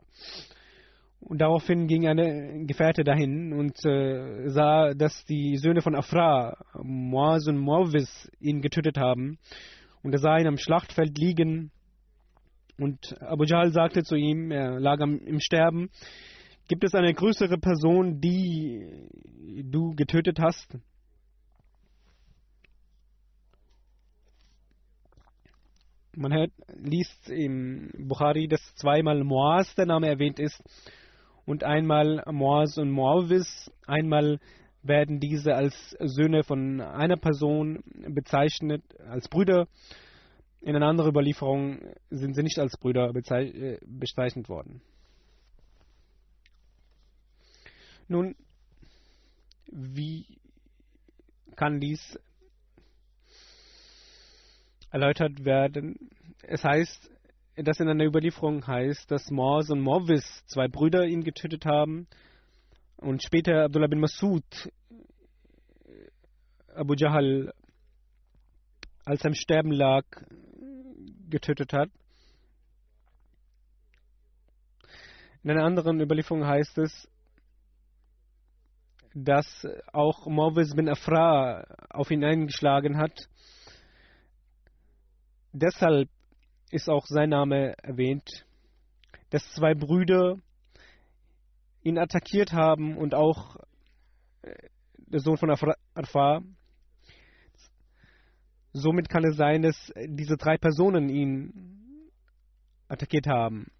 [1.25, 7.47] Und daraufhin ging eine Gefährte dahin und äh, sah, dass die Söhne von Afra, Moaz
[7.49, 9.39] und Moawis, ihn getötet haben.
[10.03, 11.71] Und er sah ihn am Schlachtfeld liegen.
[12.79, 15.89] Und Abu Jahl sagte zu ihm, er lag am, im Sterben,
[16.69, 19.09] gibt es eine größere Person, die
[19.65, 20.77] du getötet hast?
[26.17, 30.63] Man hört, liest im Bukhari, dass zweimal Moaz der Name erwähnt ist
[31.47, 33.71] und einmal Moaz und Moawis.
[33.87, 34.41] Einmal
[34.83, 39.67] werden diese als Söhne von einer Person bezeichnet, als Brüder.
[40.61, 41.81] In einer anderen Überlieferung
[42.11, 44.81] sind sie nicht als Brüder äh, bezeichnet worden.
[48.09, 48.35] Nun,
[49.71, 50.27] wie
[51.57, 52.19] kann dies
[54.91, 56.11] erläutert werden?
[56.43, 57.11] Es heißt,
[57.57, 62.09] das in einer Überlieferung heißt, dass Mors und Morvis, zwei Brüder, ihn getötet haben.
[62.97, 64.45] Und später Abdullah bin Masud,
[66.75, 67.53] Abu Jahl,
[69.05, 70.05] als er im Sterben lag,
[71.31, 71.91] getötet hat.
[75.45, 77.09] In einer anderen Überlieferung heißt es,
[79.15, 83.29] dass auch Morvis bin Afra auf ihn eingeschlagen hat.
[85.53, 86.09] Deshalb
[86.75, 88.45] ist auch sein Name erwähnt,
[89.31, 90.39] dass zwei Brüder
[91.83, 93.57] ihn attackiert haben und auch
[94.43, 95.51] äh, der Sohn von
[95.95, 96.43] Arfa.
[98.73, 102.11] Somit kann es sein, dass diese drei Personen ihn
[102.89, 103.71] attackiert haben.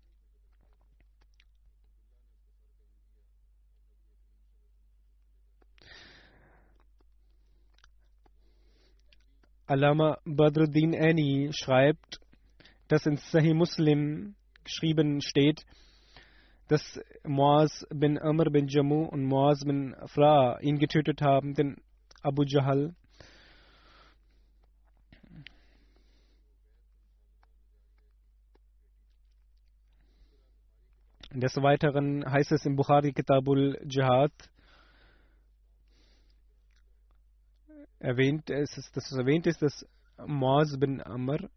[9.67, 12.21] Alama Badruddin Ani schreibt,
[12.89, 15.65] dass in Sahih Muslim geschrieben steht,
[16.69, 21.77] dass Muaz bin Amr bin Jammu und Muaz bin Fra ihn getötet haben, den
[22.23, 22.95] Abu Jahal.
[31.33, 34.33] Des Weiteren heißt es im Bukhari Kitabul Jihad,
[37.99, 39.85] erwähnt, es ist, dass es erwähnt ist, dass
[40.27, 41.49] Muaz bin Amr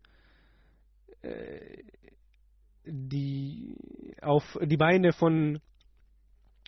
[2.86, 3.76] die
[4.22, 5.60] auf die Beine von,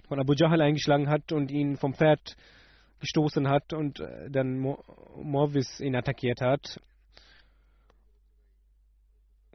[0.07, 2.36] von Abu Jahl eingeschlagen hat und ihn vom Pferd
[2.99, 6.80] gestoßen hat und äh, dann Morvis ihn attackiert hat.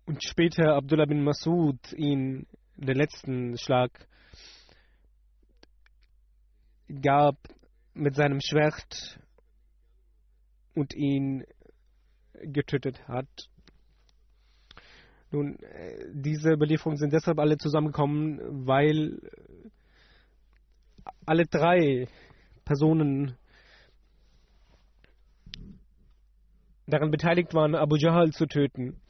[0.07, 2.47] Und später Abdullah bin Masud ihn
[2.77, 3.91] den letzten Schlag
[7.03, 7.37] gab
[7.95, 9.19] mit seinem Schwert
[10.75, 11.45] und ihn
[12.43, 13.49] getötet hat.
[15.35, 19.19] Nun, äh, diese Überlieferungen sind deshalb alle zusammengekommen, weil
[21.27, 22.07] alle drei
[22.65, 23.37] Personen
[26.87, 29.01] daran beteiligt waren, Abu Jahl zu töten.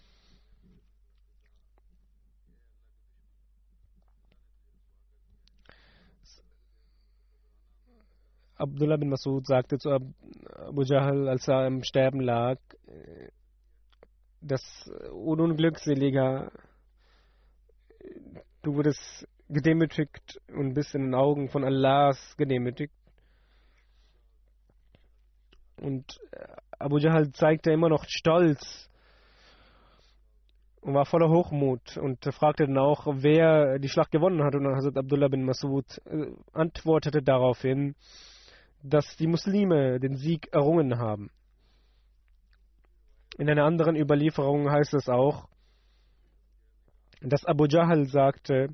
[8.57, 12.57] Abdullah bin Masud sagte zu Abu Jahl, als er im Sterben lag,
[14.45, 14.63] das
[15.11, 16.53] Unglückseliger,
[18.63, 22.93] du wurdest gedemütigt und bist in den Augen von Allahs gedemütigt.
[25.77, 26.21] Und
[26.79, 28.89] Abu Jahl zeigte immer noch Stolz
[30.81, 34.55] und war voller Hochmut und fragte dann auch, wer die Schlacht gewonnen hat.
[34.55, 37.95] Und Hazrat Abdullah bin Masud äh, antwortete daraufhin,
[38.83, 41.31] dass die Muslime den Sieg errungen haben.
[43.37, 45.49] In einer anderen Überlieferung heißt es auch,
[47.21, 48.69] dass Abu Jahl sagte,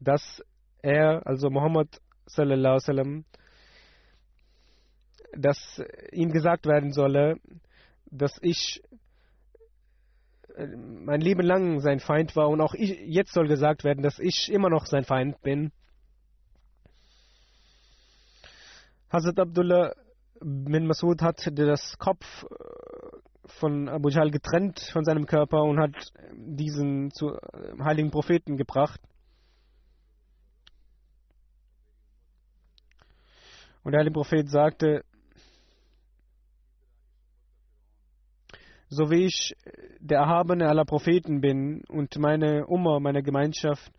[0.00, 0.42] dass
[0.82, 3.24] er, also Muhammad sallallahu sallam,
[5.32, 7.36] dass ihm gesagt werden solle,
[8.06, 8.82] dass ich
[10.56, 14.50] mein Leben lang sein Feind war und auch ich, jetzt soll gesagt werden, dass ich
[14.50, 15.70] immer noch sein Feind bin.
[19.10, 19.94] Hazrat Abdullah
[20.40, 25.94] bin Masud hat das Kopf äh, von Abu Jahl getrennt von seinem Körper und hat
[26.32, 29.00] diesen zu äh, heiligen Propheten gebracht.
[33.82, 35.02] Und der heilige Prophet sagte,
[38.90, 39.54] so wie ich
[40.00, 43.90] der Erhabene aller Propheten bin und meine Umma, meine Gemeinschaft,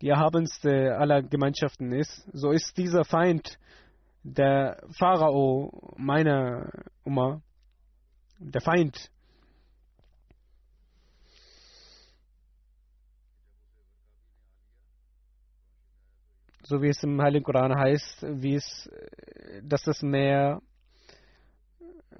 [0.00, 3.58] die erhabenste aller Gemeinschaften ist, so ist dieser Feind
[4.22, 6.70] der Pharao meiner
[7.04, 7.42] Umma
[8.38, 9.10] der Feind.
[16.64, 18.90] So wie es im Heiligen Koran heißt, wie es,
[19.62, 20.62] dass das Meer
[22.10, 22.16] äh,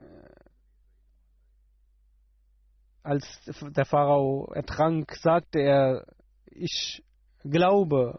[3.02, 6.06] als der Pharao ertrank, sagte er,
[6.46, 7.02] ich
[7.44, 8.18] glaube,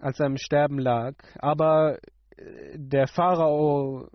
[0.00, 1.14] als er im Sterben lag.
[1.38, 1.98] Aber
[2.74, 4.08] der Pharao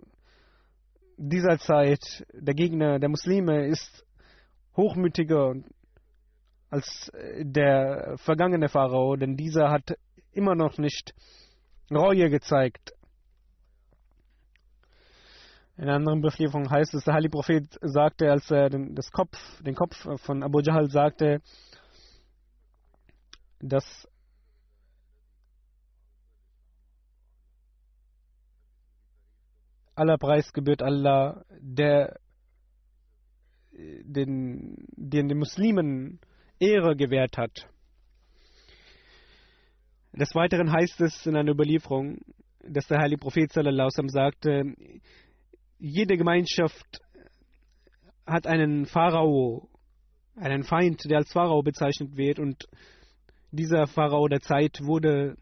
[1.16, 4.04] dieser Zeit, der Gegner der Muslime, ist
[4.76, 5.54] hochmütiger
[6.70, 9.96] als der vergangene Pharao, denn dieser hat
[10.32, 11.14] immer noch nicht
[11.90, 12.92] Reue gezeigt.
[15.76, 19.74] In anderen Überlieferung heißt es, der Heilige Prophet sagte, als er den, das Kopf, den
[19.74, 21.40] Kopf von Abu Jahl sagte,
[23.60, 24.08] dass
[29.94, 32.18] aller Preis gebührt Allah, der
[33.76, 36.20] den, den, den Muslimen
[36.58, 37.68] Ehre gewährt hat.
[40.12, 42.18] Des Weiteren heißt es in einer Überlieferung,
[42.60, 44.74] dass der heilige Prophet sallallahu sagte,
[45.78, 47.00] jede Gemeinschaft
[48.24, 49.68] hat einen Pharao,
[50.36, 52.68] einen Feind, der als Pharao bezeichnet wird und
[53.50, 55.36] dieser Pharao der Zeit wurde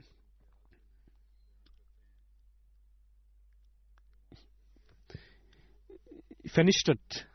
[6.52, 7.26] vernichtet.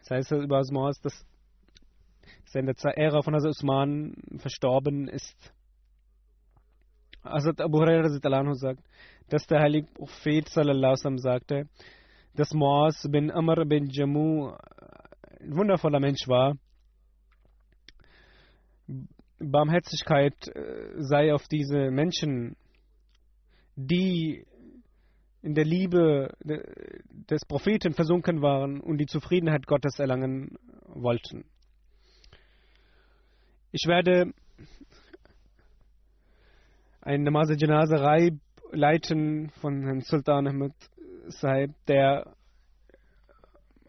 [0.00, 1.24] Das heißt über Osmas, dass
[2.54, 5.36] in der Ära von Hazrat Usman verstorben ist.
[7.22, 8.82] Hazrat Abu Hurairah sagt,
[9.28, 11.68] dass der heilige Prophet sallallahu sagte,
[12.34, 14.54] dass Moaz bin Amr bin Jammu
[15.40, 16.56] ein wundervoller Mensch war.
[19.38, 22.56] Barmherzigkeit äh, sei auf diese Menschen,
[23.76, 24.44] die
[25.42, 31.44] in der Liebe des Propheten versunken waren und die Zufriedenheit Gottes erlangen wollten.
[33.70, 34.32] Ich werde
[37.00, 38.28] eine Namaz Janaza
[38.72, 40.74] leiten von Herrn Sultan Ahmed
[41.28, 42.34] Sahib, der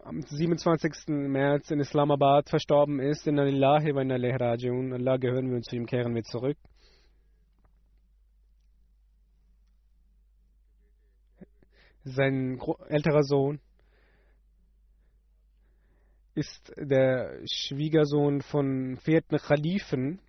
[0.04, 1.08] am 27.
[1.08, 3.26] März in Islamabad verstorben ist.
[3.26, 4.14] In Alillahi wa inna.
[4.14, 6.56] Allah gehören wir zu ihm kehren wir zurück.
[12.04, 13.60] Sein älterer Sohn
[16.34, 20.20] ist der Schwiegersohn von vierten Khalifen.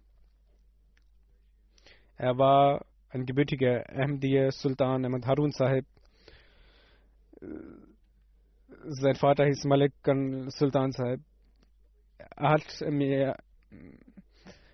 [2.17, 5.86] Er war ein gebürtiger Ahmadiyya Sultan Ahmad Harun Sahib.
[8.84, 9.93] Sein Vater hieß Malik
[10.47, 11.19] Sultan Sahib.
[12.36, 13.36] Er hat mir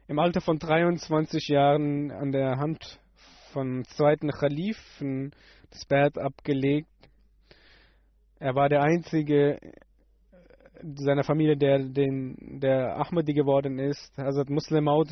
[0.07, 2.99] im Alter von 23 Jahren an der Hand
[3.51, 5.31] von zweiten Khalifen
[5.71, 6.87] das Bad abgelegt.
[8.39, 9.59] Er war der einzige
[10.95, 14.17] seiner Familie, der, den, der Ahmadi geworden ist.
[14.17, 15.11] Also Muslim Maud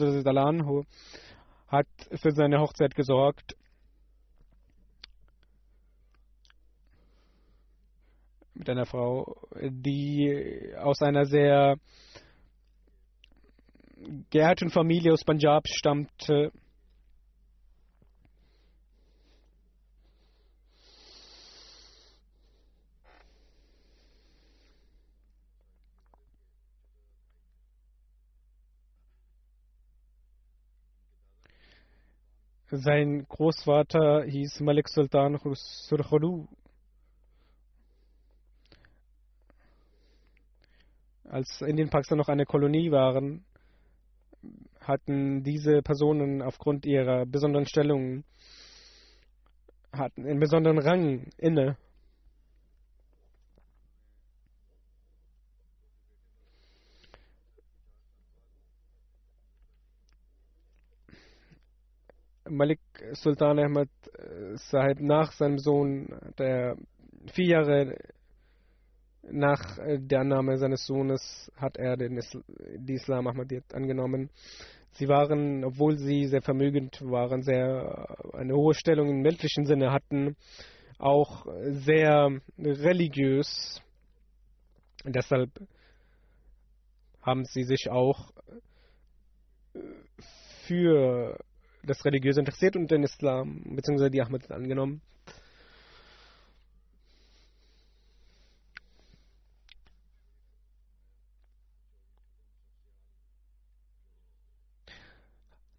[1.67, 1.87] hat
[2.21, 3.55] für seine Hochzeit gesorgt.
[8.55, 11.75] Mit einer Frau, die aus einer sehr
[14.29, 16.53] geehrten Familie aus Punjab stammte.
[32.67, 36.47] Sein Großvater hieß Malik Sultan Surkhulu.
[41.29, 43.43] Als Indien Pakistan noch eine Kolonie waren,
[44.79, 48.23] hatten diese Personen aufgrund ihrer besonderen Stellung
[49.97, 51.77] hatten einen besonderen Rang inne.
[62.47, 62.79] Malik
[63.13, 66.07] Sultan Ahmad äh, Sahib nach seinem Sohn,
[66.37, 66.77] der
[67.33, 67.97] vier Jahre
[69.31, 72.43] nach äh, der Annahme seines Sohnes hat er den Isl
[72.77, 74.29] die Islam Ahmadiyyat angenommen.
[74.91, 79.91] Sie waren, obwohl sie sehr vermögend waren, sehr äh, eine hohe Stellung im weltlichen Sinne
[79.91, 80.35] hatten,
[80.97, 83.81] auch sehr religiös.
[85.03, 85.49] Deshalb
[87.21, 88.31] haben sie sich auch
[90.65, 91.37] für
[91.83, 94.09] das Religiöse interessiert und den Islam bzw.
[94.09, 95.01] die Ahmadis angenommen.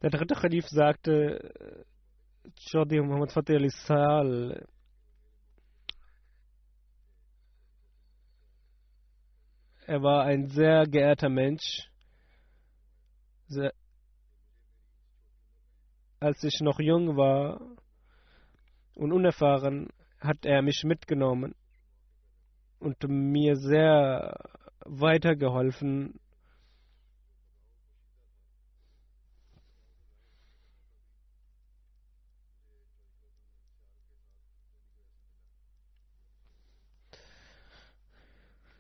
[0.03, 1.85] Der dritte Khalif sagte,
[2.59, 4.67] Chaudhry Muhammad Fateh al-Sal,
[9.87, 11.89] er war ein sehr geehrter Mensch,
[13.49, 13.73] sehr,
[16.21, 17.61] als ich noch jung war
[18.97, 19.89] und unerfahren,
[20.21, 21.55] hat er mich mitgenommen
[22.81, 24.35] und mir sehr
[24.85, 26.21] weitergeholfen.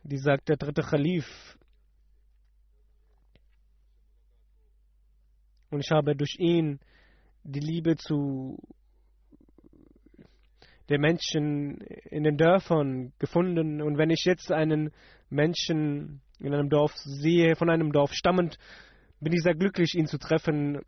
[0.09, 1.59] Die sagt der dritte Khalif.
[5.71, 6.79] Und ich habe durch ihn
[7.43, 8.57] die Liebe zu
[10.89, 13.83] den Menschen in den Dörfern gefunden.
[13.83, 14.93] Und wenn ich jetzt einen
[15.29, 18.59] Menschen in einem Dorf sehe, von einem Dorf stammend,
[19.21, 20.83] bin ich sehr glücklich, ihn zu treffen.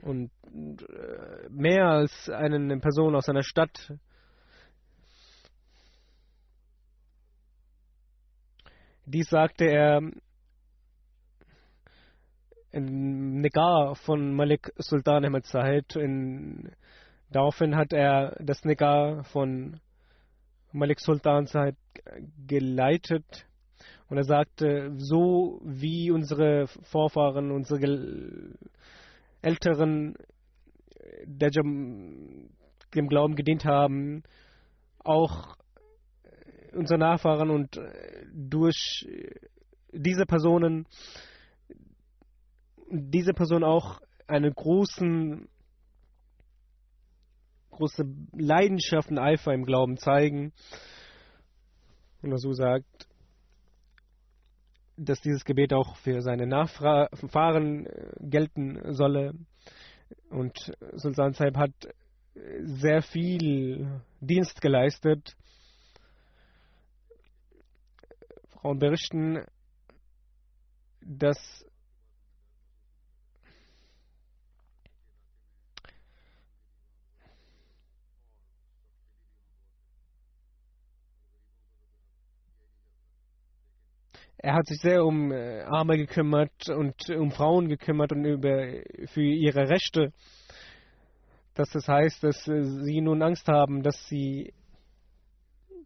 [0.00, 3.92] Und äh, mehr als eine Person aus einer Stadt.
[9.06, 10.00] Dies sagte er
[12.72, 15.94] in Nikah von Malik Sultan Ahmed Zahid.
[15.94, 16.72] In,
[17.30, 19.78] daraufhin hat er das Nikah von
[20.72, 21.76] Malik Sultan Zahid
[22.46, 23.46] geleitet.
[24.08, 28.56] Und er sagte, so wie unsere Vorfahren, unsere
[29.42, 30.14] Älteren
[31.24, 32.48] der dem
[33.08, 34.22] Glauben gedient haben,
[34.98, 35.56] auch
[36.74, 37.80] unsere Nachfahren und
[38.32, 39.06] durch
[39.92, 40.86] diese Personen,
[42.90, 45.48] diese Person auch eine großen,
[47.70, 50.52] große Leidenschaft und Eifer im Glauben zeigen.
[52.22, 53.08] Und so sagt,
[54.96, 57.88] dass dieses Gebet auch für seine Nachfahren
[58.20, 59.34] gelten solle.
[60.30, 61.72] Und Sultan Saib hat
[62.60, 65.36] sehr viel Dienst geleistet.
[68.64, 69.44] Frauen berichten,
[71.02, 71.36] dass
[84.38, 88.66] er hat sich sehr um äh, Arme gekümmert und um Frauen gekümmert und über,
[89.08, 90.10] für ihre Rechte.
[91.52, 94.54] Dass das heißt, dass äh, sie nun Angst haben, dass sie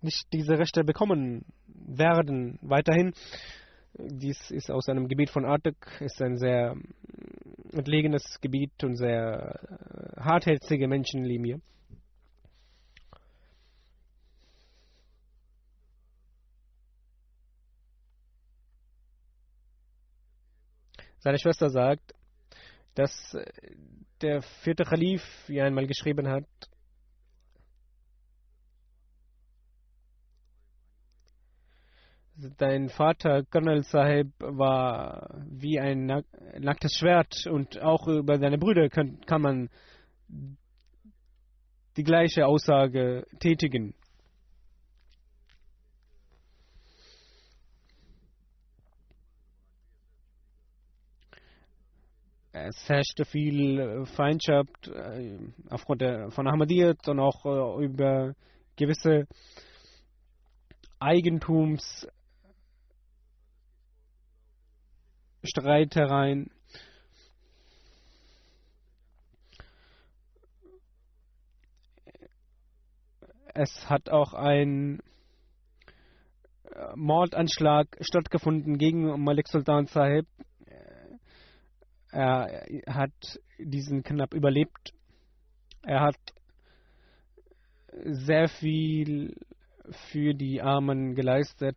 [0.01, 1.45] nicht diese Rechte bekommen
[1.87, 2.59] werden.
[2.63, 3.13] Weiterhin,
[3.95, 6.77] dies ist aus einem Gebiet von Artek, ist ein sehr
[7.73, 9.61] entlegenes Gebiet und sehr
[10.17, 11.61] äh, hartherzige Menschen leben hier.
[21.21, 22.15] Seine Schwester sagt,
[22.95, 23.37] dass
[24.23, 26.47] der vierte Khalif wie einmal geschrieben hat,
[32.57, 36.23] dein Vater Colonel Sahib war wie ein
[36.59, 39.71] nacktes Schwert und auch über deine Brüder kann, kann man
[41.97, 43.95] die gleiche Aussage tätigen.
[52.53, 55.39] es herrschte viel Feindschaft äh,
[55.71, 58.35] aufgrund von Ahmadiyyat und auch äh, über
[58.77, 59.29] gewisse
[65.43, 66.51] Eigentumsstreitereien.
[73.55, 75.01] Es hat auch ein
[76.95, 80.27] Mordanschlag stattgefunden gegen Malik Sultan Sahib
[82.11, 84.95] er hat diesen knapp überlebt.
[85.83, 86.19] Er hat
[88.05, 89.35] sehr viel
[90.11, 91.77] für die Armen geleistet.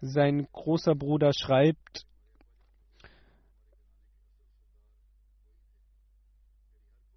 [0.00, 2.06] Sein großer Bruder schreibt,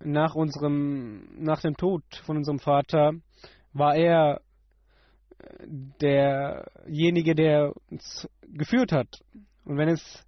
[0.03, 3.13] nach unserem, nach dem Tod von unserem Vater
[3.73, 4.41] war er
[6.01, 9.07] derjenige, der uns geführt hat.
[9.65, 10.25] Und wenn es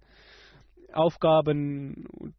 [0.92, 2.34] Aufgaben und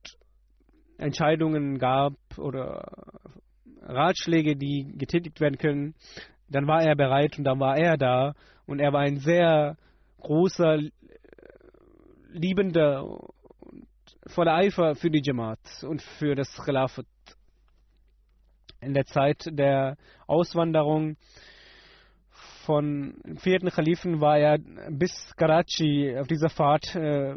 [0.97, 2.91] Entscheidungen gab oder
[3.81, 5.95] Ratschläge, die getätigt werden können,
[6.49, 8.33] dann war er bereit und dann war er da
[8.65, 9.77] und er war ein sehr
[10.21, 10.79] großer,
[12.29, 13.85] liebender und
[14.27, 17.05] voller Eifer für die Jamaat und für das Khilafat.
[18.79, 19.97] In der Zeit der
[20.27, 21.17] Auswanderung
[22.65, 24.59] von vierten Khalifen war er
[24.89, 27.35] bis Karachi auf dieser Fahrt äh,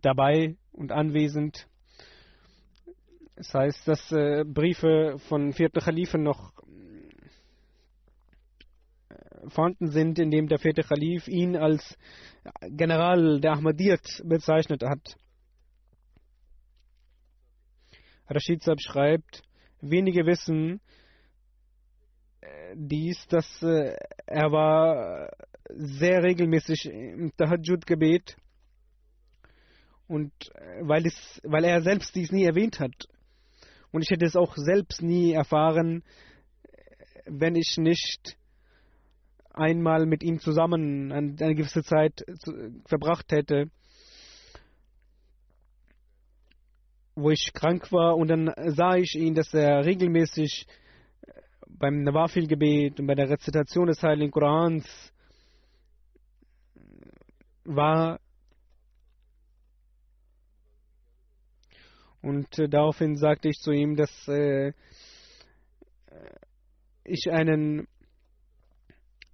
[0.00, 1.68] dabei und anwesend.
[3.36, 6.61] Das heißt, dass äh, Briefe von vierten Khalifen noch äh,
[9.48, 11.96] vorhanden sind, in dem der vierte Khalif ihn als
[12.70, 15.16] General der Ahmadiyyat bezeichnet hat.
[18.28, 19.42] Rashid Saab schreibt,
[19.80, 20.80] wenige wissen,
[22.74, 25.30] dies, dass äh, er war
[25.68, 28.36] sehr regelmäßig im Tahajjud-Gebet
[30.08, 33.08] und äh, weil, es, weil er selbst dies nie erwähnt hat.
[33.90, 36.02] Und ich hätte es auch selbst nie erfahren,
[37.26, 38.36] wenn ich nicht
[39.54, 42.24] einmal mit ihm zusammen eine gewisse Zeit
[42.86, 43.70] verbracht hätte,
[47.14, 50.66] wo ich krank war und dann sah ich ihn, dass er regelmäßig
[51.66, 54.86] beim Nawafil-Gebet und bei der Rezitation des Heiligen Korans
[57.64, 58.20] war.
[62.20, 64.72] Und äh, daraufhin sagte ich zu ihm, dass äh,
[67.04, 67.88] ich einen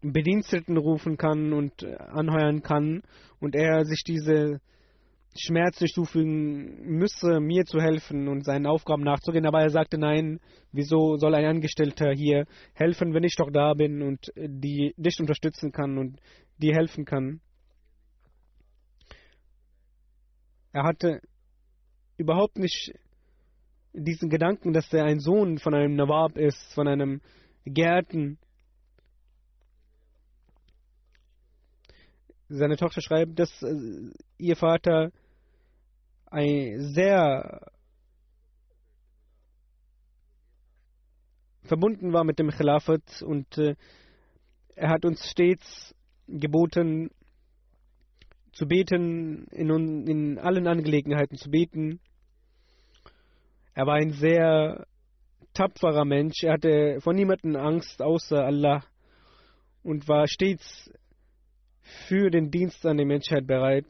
[0.00, 3.02] Bediensteten rufen kann und äh, anheuern kann
[3.40, 4.60] und er sich diese
[5.36, 9.46] Schmerz zufügen müsse, mir zu helfen und seinen Aufgaben nachzugehen.
[9.46, 10.40] Aber er sagte, nein,
[10.72, 15.70] wieso soll ein Angestellter hier helfen, wenn ich doch da bin und die dich unterstützen
[15.72, 16.18] kann und
[16.58, 17.40] dir helfen kann.
[20.72, 21.20] Er hatte
[22.16, 22.92] überhaupt nicht
[23.92, 27.20] diesen Gedanken, dass er ein Sohn von einem Nawab ist, von einem
[27.64, 28.38] Gärten.
[32.48, 35.10] Seine Tochter schreibt, dass äh, ihr Vater
[36.30, 37.70] ein sehr
[41.62, 43.76] verbunden war mit dem Khilafat und äh,
[44.74, 45.94] er hat uns stets
[46.26, 47.10] geboten,
[48.52, 52.00] zu beten, in, in allen Angelegenheiten zu beten.
[53.74, 54.86] Er war ein sehr
[55.52, 56.42] tapferer Mensch.
[56.42, 58.82] Er hatte vor niemandem Angst außer Allah
[59.82, 60.90] und war stets
[62.06, 63.84] für den Dienst an der Menschheit bereit.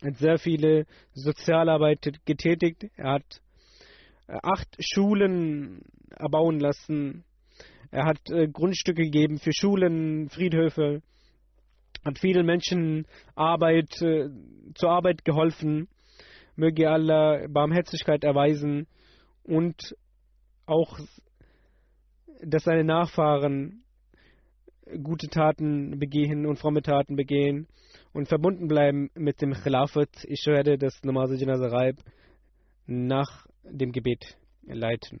[0.00, 2.86] Er hat sehr viele Sozialarbeit getätigt.
[2.96, 3.40] Er hat
[4.26, 7.24] acht Schulen erbauen lassen.
[7.90, 11.02] Er hat äh, Grundstücke gegeben für Schulen, Friedhöfe,
[12.04, 14.28] hat vielen Menschen Arbeit, äh,
[14.74, 15.88] zur Arbeit geholfen.
[16.56, 18.86] Möge Allah Barmherzigkeit erweisen
[19.44, 19.96] und
[20.66, 20.98] auch,
[22.42, 23.84] dass seine Nachfahren
[25.02, 27.66] gute Taten begehen und fromme Taten begehen
[28.12, 30.24] und verbunden bleiben mit dem Khilafat.
[30.24, 31.92] Ich werde das Namaz Janaza
[32.86, 35.20] nach dem Gebet leiten.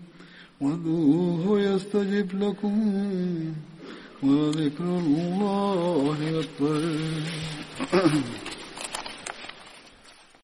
[0.60, 2.74] وادعوه يستجب لكم
[4.22, 6.82] ولذكر الله أكبر